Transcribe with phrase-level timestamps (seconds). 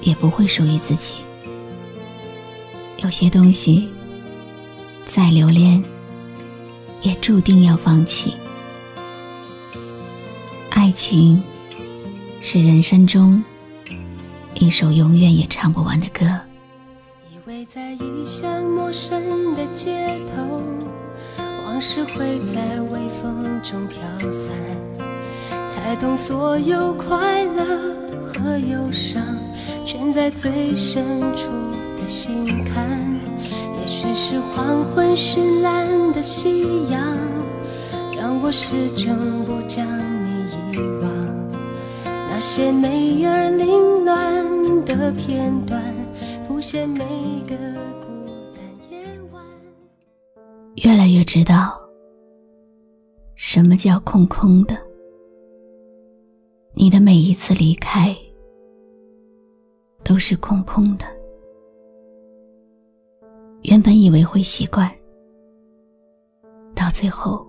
[0.00, 1.14] 也不会属于自己；
[3.02, 3.88] 有些东西，
[5.06, 5.82] 再留恋，
[7.02, 8.34] 也注定要放弃。
[10.70, 11.42] 爱情，
[12.40, 13.42] 是人生中
[14.54, 16.26] 一首永远也唱不完的歌。
[17.30, 20.62] 依偎在异乡陌生的街头，
[21.66, 24.50] 往事会在微风中飘散。
[25.72, 27.94] 才懂所有快乐
[28.32, 29.22] 和忧伤，
[29.84, 31.50] 全在最深处
[32.00, 32.88] 的心坎。
[33.80, 37.16] 也许是黄昏绚烂的夕阳，
[38.16, 41.10] 让我始终不将你遗忘。
[42.04, 45.82] 那些美而凌乱的片段，
[46.46, 46.98] 浮现每
[47.46, 47.56] 个
[48.00, 48.98] 孤单夜
[49.32, 49.42] 晚。
[50.76, 51.78] 越来越知道，
[53.34, 54.76] 什么叫空空的。
[56.72, 58.16] 你的每一次离开，
[60.20, 61.04] 是空空的。
[63.62, 64.88] 原本以为会习惯，
[66.74, 67.46] 到最后，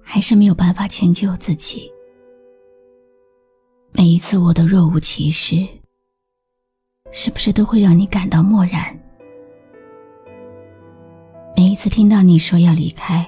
[0.00, 1.92] 还是没有办法迁就自己。
[3.92, 5.66] 每一次我都若无其事，
[7.10, 8.98] 是不是都会让你感到漠然？
[11.56, 13.26] 每一次听到你说要离开，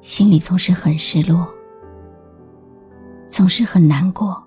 [0.00, 1.46] 心里总是很失落。
[3.28, 4.42] 总是很难过，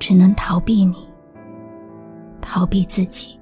[0.00, 1.06] 只能逃避你，
[2.40, 3.38] 逃避自己。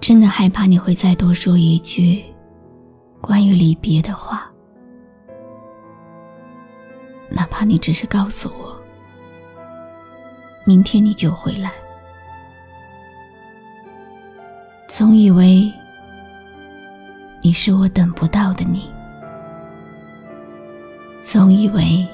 [0.00, 2.24] 真的害怕你会再多说一句
[3.20, 4.50] 关于离别的话，
[7.28, 8.80] 哪怕你只是告诉我，
[10.64, 11.72] 明天你就回来。
[14.86, 15.70] 总以为
[17.42, 18.88] 你是我等不到的你。
[21.22, 22.06] 总以为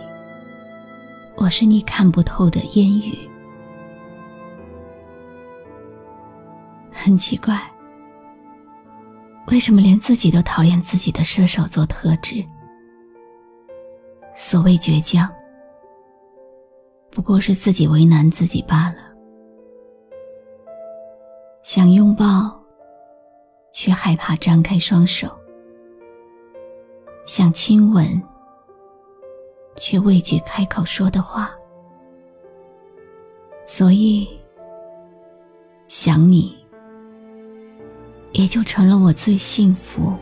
[1.36, 3.16] 我是你看不透的烟雨，
[6.90, 7.60] 很奇怪，
[9.48, 12.42] 为什么连自己都讨厌自己的射手座特质？
[14.34, 15.30] 所谓倔强，
[17.10, 18.96] 不过是自己为难自己罢了。
[21.62, 22.58] 想拥抱，
[23.72, 25.28] 却害怕张开双手；
[27.26, 28.22] 想亲吻。
[29.76, 31.50] 却畏惧开口说的话，
[33.66, 34.26] 所以
[35.86, 36.56] 想你，
[38.32, 40.14] 也就成了我最幸福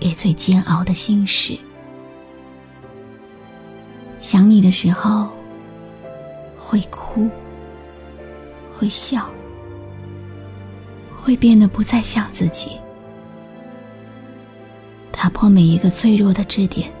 [0.00, 1.58] 也最煎熬的心事。
[4.18, 5.28] 想你的时候，
[6.58, 7.28] 会哭，
[8.74, 9.28] 会笑，
[11.16, 12.78] 会变得不再像自己，
[15.10, 16.92] 打破每一个脆弱的支点。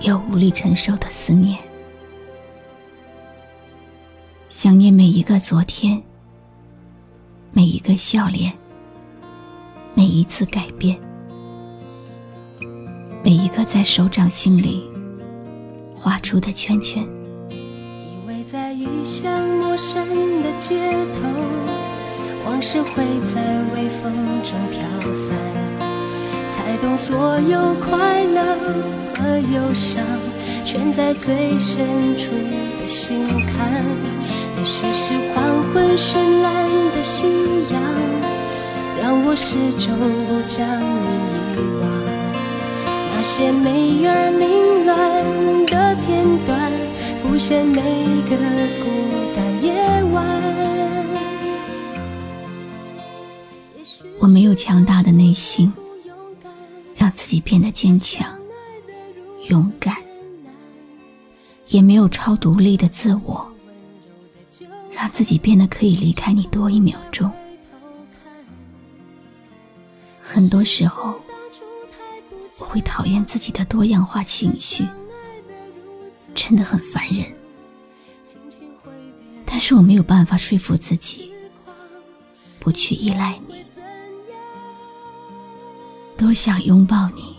[0.00, 1.58] 又无力承受的思念，
[4.48, 6.00] 想念每一个昨天，
[7.52, 8.52] 每一个笑脸，
[9.94, 10.98] 每一次改变，
[13.24, 14.88] 每一个在手掌心里
[15.96, 17.02] 画出的圈圈。
[17.50, 21.26] 依偎在异乡陌生的街头，
[22.44, 25.55] 往事会在微风中飘散，
[26.78, 28.56] 懂所有快乐。
[29.18, 30.04] 和忧伤，
[30.64, 31.86] 全在最深
[32.18, 32.30] 处
[32.78, 33.82] 的心坎。
[34.58, 35.42] 也许是黄
[35.72, 37.26] 昏绚烂的夕
[37.72, 37.80] 阳，
[39.02, 40.68] 让我始终不将
[41.00, 41.06] 你
[41.54, 41.84] 遗忘。
[43.10, 44.94] 那些美而凌乱
[45.66, 46.70] 的片段，
[47.22, 47.80] 浮现每
[48.28, 48.36] 个
[48.82, 48.84] 孤
[49.34, 49.72] 单夜
[50.12, 50.14] 晚。
[54.18, 55.72] 我没有强大的内心，
[57.06, 58.36] 让自己变得坚强。
[59.46, 59.96] 勇敢，
[61.68, 63.48] 也没有超独立的自我，
[64.90, 67.30] 让自己变得可以离开你多一秒钟。
[70.20, 71.14] 很多时候，
[72.58, 74.84] 我会讨厌自己的多样化情绪，
[76.34, 77.24] 真的很烦人。
[79.44, 81.32] 但是我没有办法说服自己，
[82.58, 83.64] 不去依赖你，
[86.26, 87.36] 多想拥抱你。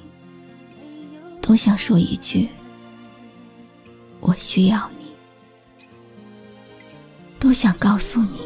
[1.41, 2.47] 多想说一句
[4.21, 5.07] ：“我需要你，
[7.37, 8.39] 多想告诉你，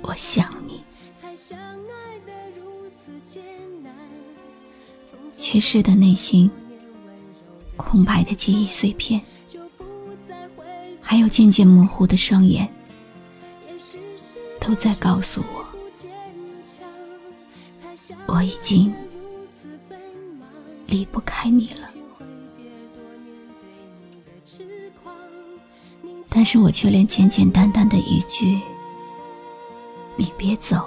[0.00, 0.82] 我想你。
[5.36, 6.50] 缺失的内心，
[7.76, 9.20] 空白的记忆碎片，
[11.02, 12.66] 还有渐渐模糊的双眼，
[14.58, 15.63] 都在告诉我，
[18.34, 18.92] 我已经
[20.88, 21.88] 离不开你了。
[26.28, 28.60] 但是我却连简简单单的一句
[30.18, 30.84] “你别走”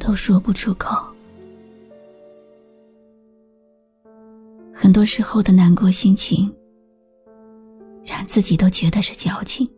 [0.00, 1.06] 都说不出口。
[4.72, 6.50] 很多时候的难过心情，
[8.02, 9.70] 让自己都觉得是矫情，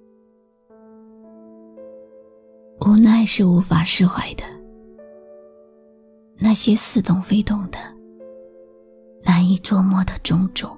[2.87, 4.54] 无奈是无法释怀的。
[6.55, 7.79] 那些似懂非懂的、
[9.25, 10.71] 难以捉摸的种种。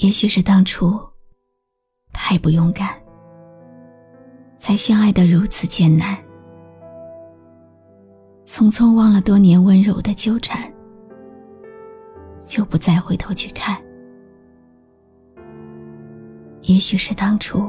[0.00, 0.96] 也许是当初
[2.12, 2.94] 太不勇敢，
[4.58, 6.16] 才相爱的如此艰难。
[8.44, 10.72] 匆匆忘了多年温柔的纠缠，
[12.46, 13.76] 就不再回头去看。
[16.62, 17.68] 也许是当初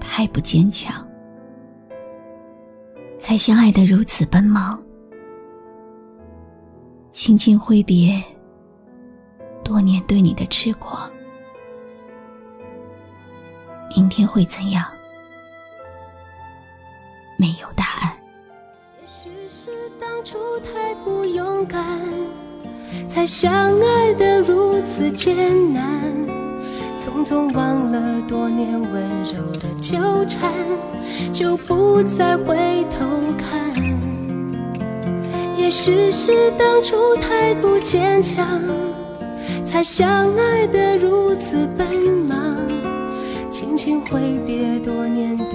[0.00, 1.05] 太不坚强，
[3.26, 4.80] 才相爱的如此奔忙。
[7.10, 8.22] 轻轻挥别。
[9.64, 11.10] 多年对你的痴狂，
[13.96, 14.84] 明天会怎样？
[17.36, 18.16] 没有答案。
[19.00, 21.84] 也许是当初太不勇敢，
[23.08, 23.50] 才相
[23.80, 26.25] 爱的如此艰难。
[27.16, 29.96] 匆匆忘了多年温柔的纠
[30.28, 30.52] 缠，
[31.32, 33.06] 就不再回头
[33.38, 33.58] 看。
[35.56, 38.46] 也许是当初太不坚强。
[39.64, 41.86] 才相爱的如此奔
[42.28, 42.54] 忙，
[43.50, 45.46] 轻轻挥别多年对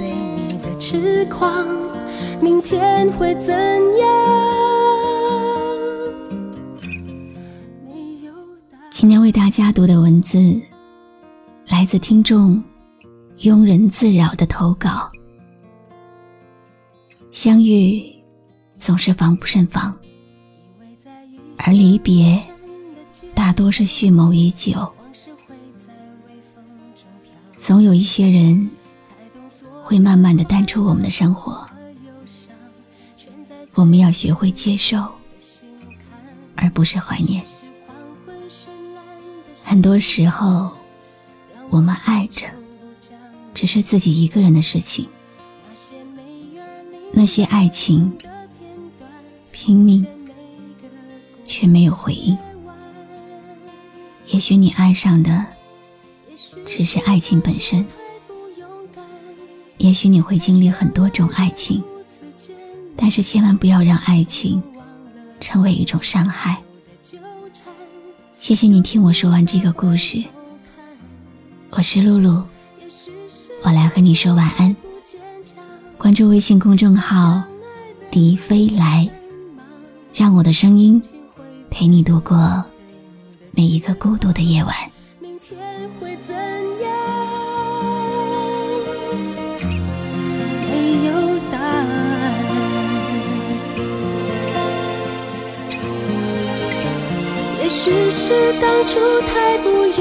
[0.47, 1.67] 你的痴狂，
[2.41, 4.09] 明天会怎样？
[8.89, 10.37] 今天为大家读的文字，
[11.71, 12.61] 来自听众
[13.37, 15.09] 庸人自扰的投稿。
[17.31, 18.13] 相遇
[18.77, 19.95] 总是防不胜防，
[21.57, 22.37] 而离别。
[23.33, 24.91] 大多是蓄谋已久，
[27.57, 28.69] 总有一些人
[29.81, 31.65] 会慢慢的淡出我们的生活，
[33.75, 35.09] 我们要学会接受，
[36.53, 37.41] 而不是怀念。
[39.63, 40.69] 很多时候，
[41.71, 42.45] 我们爱着，
[43.53, 45.07] 只是自己一个人的事情。
[47.13, 48.11] 那些爱情，
[49.53, 50.05] 拼命，
[51.45, 52.37] 却没有回应。
[54.27, 55.45] 也许你爱上的
[56.65, 57.85] 只是爱情本身，
[59.77, 61.81] 也许你会经历很多种爱情，
[62.97, 64.61] 但是千万不要让爱情
[65.39, 66.61] 成为一种伤害。
[68.41, 70.21] 谢谢你听我说完这个故事，
[71.71, 72.43] 我是露露，
[73.63, 74.75] 我来和你说晚安。
[75.97, 77.41] 关注微信公众号
[78.11, 79.09] “笛飞来”，
[80.13, 81.01] 让我的声音
[81.69, 82.63] 陪你度过。
[83.51, 84.75] 每一个孤独的夜晚
[85.19, 85.57] 明天
[85.99, 86.89] 会怎样
[90.69, 92.37] 没有答案
[97.61, 99.69] 也许是当初太不
[99.99, 100.00] 勇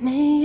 [0.00, 0.39] 没。